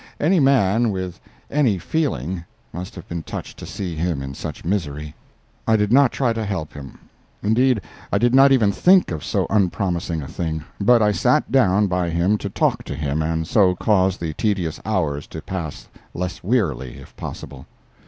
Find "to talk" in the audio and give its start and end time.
12.39-12.83